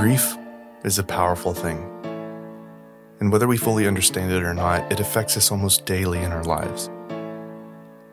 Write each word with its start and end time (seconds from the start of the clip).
Grief 0.00 0.34
is 0.82 0.98
a 0.98 1.04
powerful 1.04 1.52
thing. 1.52 1.76
And 3.20 3.30
whether 3.30 3.46
we 3.46 3.58
fully 3.58 3.86
understand 3.86 4.32
it 4.32 4.42
or 4.42 4.54
not, 4.54 4.90
it 4.90 4.98
affects 4.98 5.36
us 5.36 5.50
almost 5.50 5.84
daily 5.84 6.20
in 6.20 6.32
our 6.32 6.42
lives. 6.42 6.88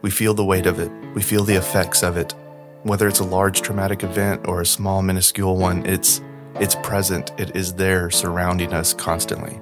We 0.02 0.12
feel 0.12 0.34
the 0.34 0.44
weight 0.44 0.66
of 0.66 0.82
it, 0.82 0.92
we 1.16 1.22
feel 1.22 1.46
the 1.46 1.56
effects 1.56 2.04
of 2.04 2.18
it. 2.18 2.36
Whether 2.84 3.08
it's 3.08 3.22
a 3.22 3.24
large 3.24 3.62
traumatic 3.62 4.04
event 4.04 4.50
or 4.50 4.60
a 4.60 4.66
small 4.66 5.02
minuscule 5.02 5.56
one, 5.56 5.86
it's 5.86 6.20
it's 6.60 6.76
present, 6.84 7.32
it 7.38 7.56
is 7.56 7.76
there 7.76 8.10
surrounding 8.10 8.74
us 8.74 8.94
constantly. 8.94 9.62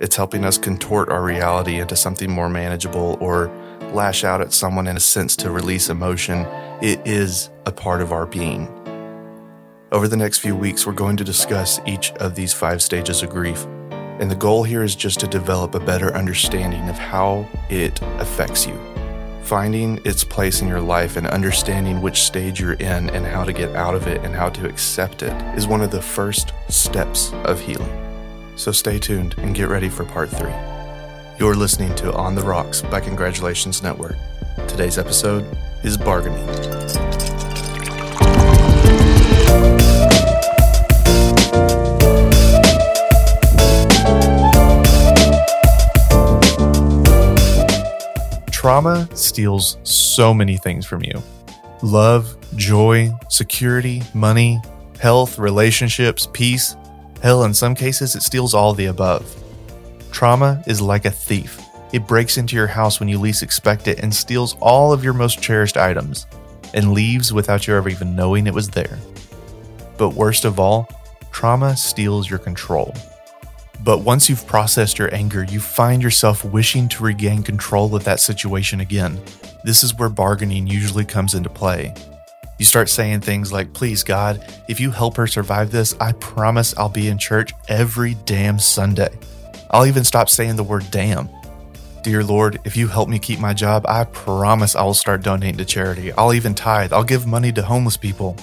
It's 0.00 0.16
helping 0.16 0.44
us 0.44 0.58
contort 0.58 1.08
our 1.08 1.22
reality 1.22 1.78
into 1.78 1.94
something 1.94 2.32
more 2.32 2.48
manageable 2.48 3.16
or 3.20 3.46
lash 3.92 4.24
out 4.24 4.40
at 4.40 4.52
someone 4.52 4.88
in 4.88 4.96
a 4.96 5.00
sense 5.14 5.36
to 5.36 5.52
release 5.52 5.88
emotion. 5.88 6.46
It 6.82 7.06
is 7.06 7.48
a 7.64 7.70
part 7.70 8.02
of 8.02 8.10
our 8.10 8.26
being. 8.26 8.83
Over 9.94 10.08
the 10.08 10.16
next 10.16 10.38
few 10.40 10.56
weeks, 10.56 10.88
we're 10.88 10.92
going 10.92 11.16
to 11.18 11.22
discuss 11.22 11.78
each 11.86 12.10
of 12.14 12.34
these 12.34 12.52
five 12.52 12.82
stages 12.82 13.22
of 13.22 13.30
grief. 13.30 13.64
And 14.18 14.28
the 14.28 14.34
goal 14.34 14.64
here 14.64 14.82
is 14.82 14.96
just 14.96 15.20
to 15.20 15.28
develop 15.28 15.76
a 15.76 15.78
better 15.78 16.12
understanding 16.16 16.88
of 16.88 16.96
how 16.96 17.48
it 17.70 18.02
affects 18.18 18.66
you. 18.66 18.76
Finding 19.44 20.00
its 20.04 20.24
place 20.24 20.62
in 20.62 20.66
your 20.66 20.80
life 20.80 21.16
and 21.16 21.28
understanding 21.28 22.02
which 22.02 22.24
stage 22.24 22.58
you're 22.58 22.72
in 22.72 23.08
and 23.10 23.24
how 23.24 23.44
to 23.44 23.52
get 23.52 23.76
out 23.76 23.94
of 23.94 24.08
it 24.08 24.24
and 24.24 24.34
how 24.34 24.48
to 24.48 24.68
accept 24.68 25.22
it 25.22 25.32
is 25.56 25.68
one 25.68 25.80
of 25.80 25.92
the 25.92 26.02
first 26.02 26.52
steps 26.68 27.32
of 27.44 27.60
healing. 27.60 28.52
So 28.56 28.72
stay 28.72 28.98
tuned 28.98 29.36
and 29.38 29.54
get 29.54 29.68
ready 29.68 29.88
for 29.88 30.04
part 30.04 30.28
three. 30.28 30.54
You're 31.38 31.54
listening 31.54 31.94
to 31.96 32.12
On 32.14 32.34
the 32.34 32.42
Rocks 32.42 32.82
by 32.82 32.98
Congratulations 32.98 33.80
Network. 33.80 34.16
Today's 34.66 34.98
episode 34.98 35.46
is 35.84 35.96
bargaining. 35.96 37.13
Trauma 48.64 49.06
steals 49.14 49.76
so 49.82 50.32
many 50.32 50.56
things 50.56 50.86
from 50.86 51.04
you 51.04 51.22
love, 51.82 52.34
joy, 52.56 53.12
security, 53.28 54.02
money, 54.14 54.58
health, 54.98 55.38
relationships, 55.38 56.28
peace. 56.32 56.74
Hell, 57.20 57.44
in 57.44 57.52
some 57.52 57.74
cases, 57.74 58.16
it 58.16 58.22
steals 58.22 58.54
all 58.54 58.72
the 58.72 58.86
above. 58.86 59.30
Trauma 60.12 60.64
is 60.66 60.80
like 60.80 61.04
a 61.04 61.10
thief. 61.10 61.60
It 61.92 62.06
breaks 62.06 62.38
into 62.38 62.56
your 62.56 62.66
house 62.66 63.00
when 63.00 63.08
you 63.10 63.18
least 63.18 63.42
expect 63.42 63.86
it 63.86 63.98
and 63.98 64.14
steals 64.14 64.56
all 64.62 64.94
of 64.94 65.04
your 65.04 65.12
most 65.12 65.42
cherished 65.42 65.76
items 65.76 66.26
and 66.72 66.94
leaves 66.94 67.34
without 67.34 67.66
you 67.66 67.74
ever 67.74 67.90
even 67.90 68.16
knowing 68.16 68.46
it 68.46 68.54
was 68.54 68.70
there. 68.70 68.98
But 69.98 70.14
worst 70.14 70.46
of 70.46 70.58
all, 70.58 70.88
trauma 71.32 71.76
steals 71.76 72.30
your 72.30 72.38
control. 72.38 72.94
But 73.84 73.98
once 73.98 74.30
you've 74.30 74.46
processed 74.46 74.98
your 74.98 75.14
anger, 75.14 75.44
you 75.44 75.60
find 75.60 76.02
yourself 76.02 76.42
wishing 76.42 76.88
to 76.88 77.04
regain 77.04 77.42
control 77.42 77.94
of 77.94 78.04
that 78.04 78.18
situation 78.18 78.80
again. 78.80 79.20
This 79.62 79.84
is 79.84 79.94
where 79.94 80.08
bargaining 80.08 80.66
usually 80.66 81.04
comes 81.04 81.34
into 81.34 81.50
play. 81.50 81.92
You 82.58 82.64
start 82.64 82.88
saying 82.88 83.20
things 83.20 83.52
like, 83.52 83.74
Please, 83.74 84.02
God, 84.02 84.42
if 84.68 84.80
you 84.80 84.90
help 84.90 85.18
her 85.18 85.26
survive 85.26 85.70
this, 85.70 85.94
I 86.00 86.12
promise 86.12 86.74
I'll 86.78 86.88
be 86.88 87.08
in 87.08 87.18
church 87.18 87.52
every 87.68 88.14
damn 88.24 88.58
Sunday. 88.58 89.10
I'll 89.70 89.86
even 89.86 90.04
stop 90.04 90.30
saying 90.30 90.56
the 90.56 90.64
word 90.64 90.86
damn. 90.90 91.28
Dear 92.02 92.24
Lord, 92.24 92.60
if 92.64 92.78
you 92.78 92.88
help 92.88 93.10
me 93.10 93.18
keep 93.18 93.38
my 93.38 93.52
job, 93.52 93.84
I 93.86 94.04
promise 94.04 94.74
I 94.74 94.82
will 94.84 94.94
start 94.94 95.22
donating 95.22 95.58
to 95.58 95.64
charity. 95.66 96.10
I'll 96.12 96.32
even 96.32 96.54
tithe. 96.54 96.94
I'll 96.94 97.04
give 97.04 97.26
money 97.26 97.52
to 97.52 97.62
homeless 97.62 97.98
people. 97.98 98.36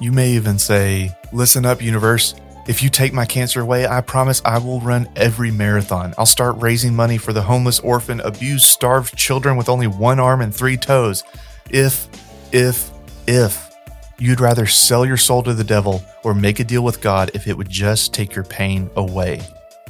You 0.00 0.12
may 0.12 0.30
even 0.30 0.58
say, 0.58 1.14
Listen 1.32 1.66
up, 1.66 1.82
universe. 1.82 2.34
If 2.68 2.82
you 2.82 2.90
take 2.90 3.12
my 3.12 3.24
cancer 3.24 3.60
away, 3.60 3.86
I 3.86 4.00
promise 4.00 4.42
I 4.44 4.58
will 4.58 4.80
run 4.80 5.08
every 5.14 5.52
marathon. 5.52 6.14
I'll 6.18 6.26
start 6.26 6.56
raising 6.60 6.96
money 6.96 7.16
for 7.16 7.32
the 7.32 7.42
homeless, 7.42 7.78
orphan, 7.78 8.20
abused, 8.20 8.64
starved 8.64 9.16
children 9.16 9.56
with 9.56 9.68
only 9.68 9.86
one 9.86 10.18
arm 10.18 10.40
and 10.40 10.52
three 10.52 10.76
toes. 10.76 11.22
If, 11.70 12.08
if, 12.52 12.90
if 13.28 13.72
you'd 14.18 14.40
rather 14.40 14.66
sell 14.66 15.06
your 15.06 15.16
soul 15.16 15.44
to 15.44 15.54
the 15.54 15.62
devil 15.62 16.02
or 16.24 16.34
make 16.34 16.58
a 16.58 16.64
deal 16.64 16.82
with 16.82 17.00
God 17.00 17.30
if 17.34 17.46
it 17.46 17.56
would 17.56 17.68
just 17.68 18.12
take 18.12 18.34
your 18.34 18.44
pain 18.44 18.90
away. 18.96 19.42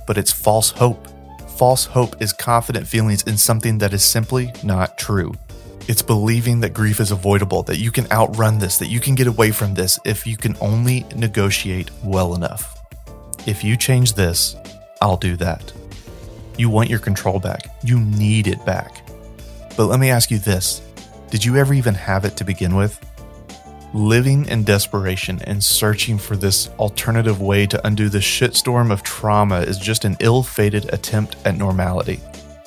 But 0.06 0.19
it's 0.19 0.31
false 0.31 0.70
hope. 0.70 1.09
False 1.56 1.86
hope 1.86 2.20
is 2.20 2.34
confident 2.34 2.86
feelings 2.86 3.22
in 3.22 3.38
something 3.38 3.78
that 3.78 3.94
is 3.94 4.04
simply 4.04 4.53
not 4.62 4.98
true. 4.98 5.32
It's 5.88 6.02
believing 6.02 6.58
that 6.60 6.74
grief 6.74 6.98
is 6.98 7.12
avoidable, 7.12 7.62
that 7.62 7.78
you 7.78 7.92
can 7.92 8.10
outrun 8.10 8.58
this, 8.58 8.76
that 8.78 8.88
you 8.88 8.98
can 8.98 9.14
get 9.14 9.28
away 9.28 9.52
from 9.52 9.74
this 9.74 10.00
if 10.04 10.26
you 10.26 10.36
can 10.36 10.56
only 10.60 11.06
negotiate 11.14 11.92
well 12.02 12.34
enough. 12.34 12.76
If 13.47 13.62
you 13.62 13.76
change 13.76 14.14
this, 14.14 14.56
I'll 15.00 15.16
do 15.16 15.36
that. 15.36 15.72
You 16.58 16.70
want 16.70 16.91
your 16.91 16.98
control 16.98 17.38
back. 17.38 17.69
You 17.84 18.00
need 18.00 18.48
it 18.48 18.64
back. 18.66 19.08
But 19.76 19.86
let 19.86 20.00
me 20.00 20.10
ask 20.10 20.28
you 20.28 20.38
this 20.38 20.82
Did 21.30 21.44
you 21.44 21.56
ever 21.56 21.72
even 21.72 21.94
have 21.94 22.24
it 22.24 22.36
to 22.38 22.44
begin 22.44 22.74
with? 22.74 22.98
Living 23.94 24.44
in 24.47 24.64
desperation 24.64 25.41
and 25.44 25.62
searching 25.62 26.18
for 26.18 26.36
this 26.36 26.68
alternative 26.80 27.41
way 27.41 27.64
to 27.64 27.86
undo 27.86 28.08
the 28.08 28.18
shitstorm 28.18 28.91
of 28.91 29.04
trauma 29.04 29.60
is 29.60 29.78
just 29.78 30.04
an 30.04 30.16
ill 30.18 30.42
fated 30.42 30.92
attempt 30.92 31.36
at 31.44 31.56
normality 31.56 32.20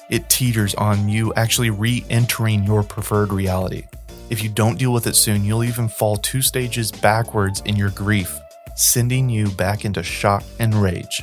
it 0.10 0.30
teeters 0.30 0.76
on 0.76 1.08
you 1.08 1.34
actually 1.36 1.70
re 1.70 2.04
entering 2.10 2.64
your 2.64 2.84
preferred 2.84 3.32
reality. 3.32 3.84
If 4.30 4.44
you 4.44 4.50
don't 4.50 4.78
deal 4.78 4.94
with 4.94 5.08
it 5.08 5.16
soon, 5.16 5.44
you'll 5.44 5.64
even 5.64 5.88
fall 5.88 6.18
two 6.18 6.42
stages 6.42 6.92
backwards 6.92 7.62
in 7.66 7.76
your 7.76 7.90
grief, 7.90 8.40
sending 8.76 9.30
you 9.30 9.50
back 9.50 9.86
into 9.86 10.04
shock 10.04 10.44
and 10.60 10.76
rage. 10.76 11.22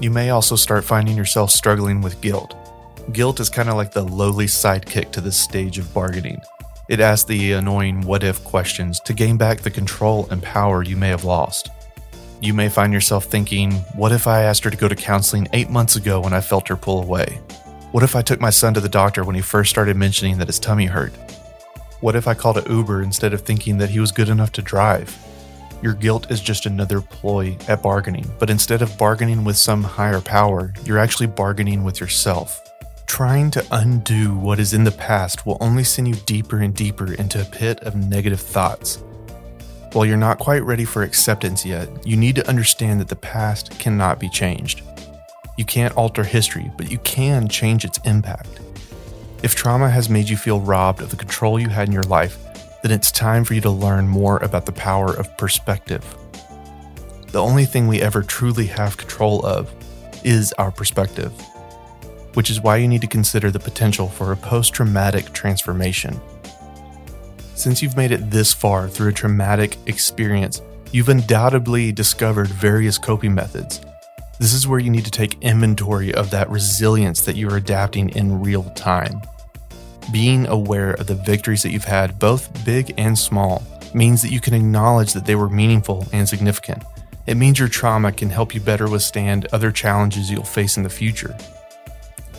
You 0.00 0.10
may 0.10 0.30
also 0.30 0.56
start 0.56 0.84
finding 0.84 1.16
yourself 1.16 1.50
struggling 1.50 2.00
with 2.00 2.20
guilt. 2.20 2.54
Guilt 3.12 3.40
is 3.40 3.48
kind 3.48 3.68
of 3.68 3.76
like 3.76 3.92
the 3.92 4.02
lowly 4.02 4.46
sidekick 4.46 5.10
to 5.12 5.20
this 5.20 5.36
stage 5.36 5.78
of 5.78 5.92
bargaining. 5.94 6.40
It 6.88 7.00
asks 7.00 7.26
the 7.26 7.52
annoying 7.52 8.02
what 8.02 8.24
if 8.24 8.42
questions 8.44 9.00
to 9.00 9.14
gain 9.14 9.36
back 9.36 9.60
the 9.60 9.70
control 9.70 10.28
and 10.30 10.42
power 10.42 10.82
you 10.82 10.96
may 10.96 11.08
have 11.08 11.24
lost. 11.24 11.70
You 12.40 12.52
may 12.52 12.68
find 12.68 12.92
yourself 12.92 13.26
thinking, 13.26 13.72
what 13.94 14.12
if 14.12 14.26
I 14.26 14.42
asked 14.42 14.64
her 14.64 14.70
to 14.70 14.76
go 14.76 14.88
to 14.88 14.96
counseling 14.96 15.46
eight 15.52 15.70
months 15.70 15.96
ago 15.96 16.20
when 16.20 16.32
I 16.32 16.40
felt 16.40 16.68
her 16.68 16.76
pull 16.76 17.02
away? 17.02 17.40
What 17.92 18.02
if 18.02 18.16
I 18.16 18.22
took 18.22 18.40
my 18.40 18.48
son 18.48 18.72
to 18.72 18.80
the 18.80 18.88
doctor 18.88 19.22
when 19.22 19.36
he 19.36 19.42
first 19.42 19.68
started 19.68 19.98
mentioning 19.98 20.38
that 20.38 20.46
his 20.46 20.58
tummy 20.58 20.86
hurt? 20.86 21.12
What 22.00 22.16
if 22.16 22.26
I 22.26 22.32
called 22.32 22.56
an 22.56 22.72
Uber 22.72 23.02
instead 23.02 23.34
of 23.34 23.42
thinking 23.42 23.76
that 23.76 23.90
he 23.90 24.00
was 24.00 24.10
good 24.10 24.30
enough 24.30 24.50
to 24.52 24.62
drive? 24.62 25.14
Your 25.82 25.92
guilt 25.92 26.30
is 26.30 26.40
just 26.40 26.64
another 26.64 27.02
ploy 27.02 27.54
at 27.68 27.82
bargaining, 27.82 28.32
but 28.38 28.48
instead 28.48 28.80
of 28.80 28.96
bargaining 28.96 29.44
with 29.44 29.58
some 29.58 29.84
higher 29.84 30.22
power, 30.22 30.72
you're 30.86 30.96
actually 30.96 31.26
bargaining 31.26 31.84
with 31.84 32.00
yourself. 32.00 32.62
Trying 33.04 33.50
to 33.50 33.66
undo 33.70 34.38
what 34.38 34.58
is 34.58 34.72
in 34.72 34.84
the 34.84 34.90
past 34.90 35.44
will 35.44 35.58
only 35.60 35.84
send 35.84 36.08
you 36.08 36.14
deeper 36.24 36.60
and 36.60 36.74
deeper 36.74 37.12
into 37.12 37.42
a 37.42 37.44
pit 37.44 37.78
of 37.80 37.94
negative 37.94 38.40
thoughts. 38.40 39.04
While 39.92 40.06
you're 40.06 40.16
not 40.16 40.38
quite 40.38 40.64
ready 40.64 40.86
for 40.86 41.02
acceptance 41.02 41.66
yet, 41.66 41.90
you 42.06 42.16
need 42.16 42.36
to 42.36 42.48
understand 42.48 43.00
that 43.00 43.08
the 43.08 43.16
past 43.16 43.78
cannot 43.78 44.18
be 44.18 44.30
changed. 44.30 44.80
You 45.62 45.66
can't 45.66 45.96
alter 45.96 46.24
history, 46.24 46.72
but 46.76 46.90
you 46.90 46.98
can 46.98 47.46
change 47.46 47.84
its 47.84 48.00
impact. 48.04 48.58
If 49.44 49.54
trauma 49.54 49.88
has 49.88 50.08
made 50.08 50.28
you 50.28 50.36
feel 50.36 50.60
robbed 50.60 51.00
of 51.00 51.10
the 51.10 51.16
control 51.16 51.56
you 51.56 51.68
had 51.68 51.86
in 51.86 51.92
your 51.92 52.02
life, 52.02 52.36
then 52.82 52.90
it's 52.90 53.12
time 53.12 53.44
for 53.44 53.54
you 53.54 53.60
to 53.60 53.70
learn 53.70 54.08
more 54.08 54.38
about 54.38 54.66
the 54.66 54.72
power 54.72 55.14
of 55.14 55.38
perspective. 55.38 56.04
The 57.28 57.40
only 57.40 57.64
thing 57.64 57.86
we 57.86 58.02
ever 58.02 58.24
truly 58.24 58.66
have 58.66 58.96
control 58.96 59.46
of 59.46 59.72
is 60.24 60.52
our 60.54 60.72
perspective, 60.72 61.30
which 62.34 62.50
is 62.50 62.60
why 62.60 62.78
you 62.78 62.88
need 62.88 63.02
to 63.02 63.06
consider 63.06 63.52
the 63.52 63.60
potential 63.60 64.08
for 64.08 64.32
a 64.32 64.36
post 64.36 64.72
traumatic 64.74 65.32
transformation. 65.32 66.20
Since 67.54 67.82
you've 67.82 67.96
made 67.96 68.10
it 68.10 68.32
this 68.32 68.52
far 68.52 68.88
through 68.88 69.10
a 69.10 69.12
traumatic 69.12 69.76
experience, 69.86 70.60
you've 70.90 71.08
undoubtedly 71.08 71.92
discovered 71.92 72.48
various 72.48 72.98
coping 72.98 73.32
methods 73.32 73.80
this 74.42 74.54
is 74.54 74.66
where 74.66 74.80
you 74.80 74.90
need 74.90 75.04
to 75.04 75.10
take 75.10 75.40
inventory 75.40 76.12
of 76.12 76.30
that 76.30 76.50
resilience 76.50 77.20
that 77.20 77.36
you're 77.36 77.58
adapting 77.58 78.08
in 78.08 78.42
real 78.42 78.64
time. 78.70 79.22
Being 80.10 80.48
aware 80.48 80.94
of 80.94 81.06
the 81.06 81.14
victories 81.14 81.62
that 81.62 81.70
you've 81.70 81.84
had, 81.84 82.18
both 82.18 82.64
big 82.64 82.92
and 82.98 83.16
small, 83.16 83.62
means 83.94 84.20
that 84.20 84.32
you 84.32 84.40
can 84.40 84.54
acknowledge 84.54 85.12
that 85.12 85.26
they 85.26 85.36
were 85.36 85.48
meaningful 85.48 86.08
and 86.12 86.28
significant. 86.28 86.82
It 87.28 87.36
means 87.36 87.60
your 87.60 87.68
trauma 87.68 88.10
can 88.10 88.30
help 88.30 88.52
you 88.52 88.60
better 88.60 88.90
withstand 88.90 89.46
other 89.52 89.70
challenges 89.70 90.28
you'll 90.28 90.42
face 90.42 90.76
in 90.76 90.82
the 90.82 90.90
future. 90.90 91.36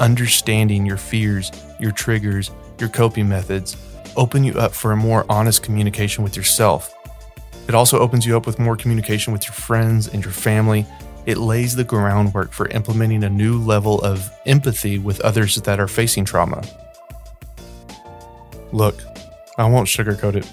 Understanding 0.02 0.86
your 0.86 0.98
fears, 0.98 1.54
your 1.80 1.94
triggers, 1.94 2.52
your 2.80 2.90
coping 2.90 3.30
methods 3.30 3.78
open 4.18 4.44
you 4.44 4.56
up 4.56 4.74
for 4.74 4.92
a 4.92 4.98
more 4.98 5.26
honest 5.30 5.64
communication 5.64 6.22
with 6.22 6.36
yourself. 6.36 6.94
It 7.70 7.76
also 7.76 8.00
opens 8.00 8.26
you 8.26 8.36
up 8.36 8.46
with 8.46 8.60
more 8.60 8.76
communication 8.76 9.32
with 9.32 9.46
your 9.46 9.54
friends 9.54 10.10
and 10.10 10.22
your 10.22 10.34
family 10.34 10.86
it 11.26 11.38
lays 11.38 11.76
the 11.76 11.84
groundwork 11.84 12.52
for 12.52 12.68
implementing 12.70 13.24
a 13.24 13.30
new 13.30 13.58
level 13.60 14.02
of 14.02 14.32
empathy 14.46 15.00
with 15.00 15.22
others 15.22 15.56
that 15.56 15.80
are 15.80 15.88
facing 15.88 16.26
trauma. 16.26 16.64
Look, 18.72 19.02
I 19.58 19.70
won't 19.70 19.88
sugarcoat 19.88 20.36
it. 20.36 20.52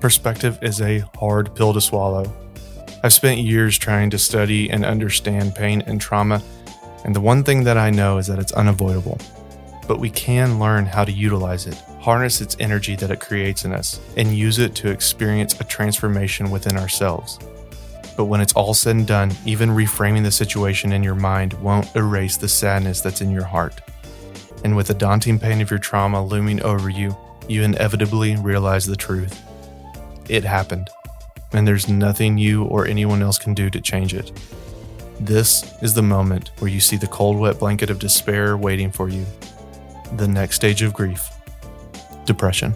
Perspective 0.00 0.58
is 0.62 0.80
a 0.80 1.00
hard 1.16 1.54
pill 1.54 1.72
to 1.72 1.80
swallow. 1.80 2.32
I've 3.02 3.12
spent 3.12 3.40
years 3.40 3.78
trying 3.78 4.10
to 4.10 4.18
study 4.18 4.70
and 4.70 4.84
understand 4.84 5.54
pain 5.54 5.82
and 5.86 6.00
trauma, 6.00 6.42
and 7.04 7.16
the 7.16 7.20
one 7.20 7.42
thing 7.42 7.64
that 7.64 7.78
I 7.78 7.90
know 7.90 8.18
is 8.18 8.26
that 8.26 8.38
it's 8.38 8.52
unavoidable. 8.52 9.18
But 9.88 9.98
we 9.98 10.10
can 10.10 10.60
learn 10.60 10.86
how 10.86 11.04
to 11.04 11.10
utilize 11.10 11.66
it, 11.66 11.74
harness 12.00 12.40
its 12.40 12.56
energy 12.60 12.96
that 12.96 13.10
it 13.10 13.20
creates 13.20 13.64
in 13.64 13.72
us, 13.72 14.00
and 14.16 14.36
use 14.36 14.58
it 14.58 14.74
to 14.76 14.90
experience 14.90 15.58
a 15.60 15.64
transformation 15.64 16.50
within 16.50 16.76
ourselves. 16.76 17.38
But 18.20 18.26
when 18.26 18.42
it's 18.42 18.52
all 18.52 18.74
said 18.74 18.96
and 18.96 19.06
done, 19.06 19.32
even 19.46 19.70
reframing 19.70 20.24
the 20.24 20.30
situation 20.30 20.92
in 20.92 21.02
your 21.02 21.14
mind 21.14 21.54
won't 21.54 21.96
erase 21.96 22.36
the 22.36 22.50
sadness 22.50 23.00
that's 23.00 23.22
in 23.22 23.30
your 23.30 23.44
heart. 23.44 23.80
And 24.62 24.76
with 24.76 24.88
the 24.88 24.92
daunting 24.92 25.38
pain 25.38 25.62
of 25.62 25.70
your 25.70 25.78
trauma 25.78 26.22
looming 26.22 26.62
over 26.62 26.90
you, 26.90 27.16
you 27.48 27.62
inevitably 27.62 28.36
realize 28.36 28.84
the 28.84 28.94
truth. 28.94 29.42
It 30.28 30.44
happened, 30.44 30.90
and 31.54 31.66
there's 31.66 31.88
nothing 31.88 32.36
you 32.36 32.64
or 32.64 32.86
anyone 32.86 33.22
else 33.22 33.38
can 33.38 33.54
do 33.54 33.70
to 33.70 33.80
change 33.80 34.12
it. 34.12 34.32
This 35.18 35.64
is 35.80 35.94
the 35.94 36.02
moment 36.02 36.50
where 36.58 36.70
you 36.70 36.78
see 36.78 36.98
the 36.98 37.06
cold, 37.06 37.38
wet 37.38 37.58
blanket 37.58 37.88
of 37.88 38.00
despair 38.00 38.54
waiting 38.58 38.90
for 38.90 39.08
you. 39.08 39.24
The 40.16 40.28
next 40.28 40.56
stage 40.56 40.82
of 40.82 40.92
grief 40.92 41.26
depression. 42.26 42.74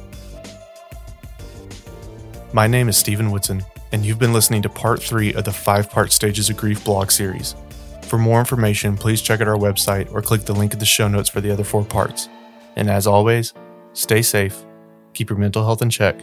My 2.55 2.67
name 2.67 2.88
is 2.88 2.96
Steven 2.96 3.31
Woodson 3.31 3.62
and 3.94 4.05
you've 4.05 4.19
been 4.19 4.32
listening 4.32 4.61
to 4.61 4.69
part 4.69 5.00
three 5.00 5.32
of 5.35 5.44
the 5.44 5.52
five 5.52 5.88
part 5.88 6.11
Stages 6.11 6.50
of 6.50 6.56
Grief 6.56 6.85
blog 6.85 7.12
series. 7.12 7.55
For 8.02 8.19
more 8.19 8.41
information, 8.41 8.96
please 8.96 9.23
check 9.23 9.41
out 9.41 9.46
our 9.46 9.56
website 9.56 10.12
or 10.12 10.20
click 10.20 10.43
the 10.43 10.52
link 10.52 10.73
in 10.73 10.81
the 10.81 10.85
show 10.85 11.06
notes 11.06 11.29
for 11.29 11.41
the 11.41 11.52
other 11.52 11.62
four 11.62 11.85
parts. 11.85 12.29
And 12.75 12.91
as 12.91 13.06
always, 13.06 13.55
stay 13.93 14.20
safe, 14.20 14.64
keep 15.12 15.31
your 15.31 15.38
mental 15.38 15.62
health 15.62 15.81
in 15.81 15.91
check, 15.91 16.20